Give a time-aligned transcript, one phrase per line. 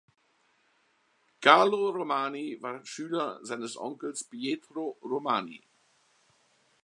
[1.41, 5.61] Carlo Romani war Schüler seines Onkels Pietro Romani.